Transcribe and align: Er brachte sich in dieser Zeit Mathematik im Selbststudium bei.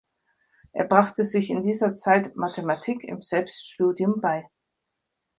Er 0.71 0.85
brachte 0.85 1.23
sich 1.23 1.51
in 1.51 1.61
dieser 1.61 1.93
Zeit 1.93 2.35
Mathematik 2.35 3.03
im 3.03 3.21
Selbststudium 3.21 4.19
bei. 4.19 4.49